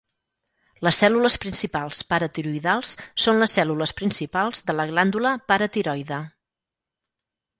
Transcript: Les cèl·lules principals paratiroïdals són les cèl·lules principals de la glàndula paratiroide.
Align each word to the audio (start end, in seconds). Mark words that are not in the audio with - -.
Les 0.85 0.99
cèl·lules 1.01 1.35
principals 1.43 1.99
paratiroïdals 2.13 2.95
són 3.25 3.43
les 3.43 3.53
cèl·lules 3.57 3.93
principals 4.01 4.65
de 4.69 4.77
la 4.79 4.89
glàndula 4.93 5.37
paratiroide. 5.53 6.23